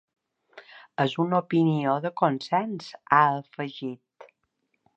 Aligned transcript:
És 1.03 1.13
una 1.23 1.41
opinió 1.43 1.93
de 2.05 2.11
consens, 2.21 2.89
ha 3.11 3.21
afegit. 3.43 4.27